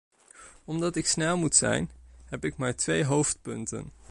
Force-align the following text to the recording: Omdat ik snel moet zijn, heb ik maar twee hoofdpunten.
Omdat 0.65 0.95
ik 0.95 1.05
snel 1.07 1.37
moet 1.37 1.55
zijn, 1.55 1.89
heb 2.25 2.45
ik 2.45 2.57
maar 2.57 2.75
twee 2.75 3.05
hoofdpunten. 3.05 3.91